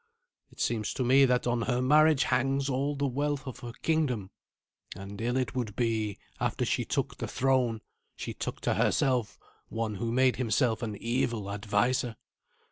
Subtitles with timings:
[0.51, 4.31] It seems to me that on her marriage hangs all the wealth of her kingdom;
[4.95, 7.81] and ill it would be if, after she took the throne,
[8.15, 9.37] she took to herself
[9.69, 12.15] one who made himself an evil adviser.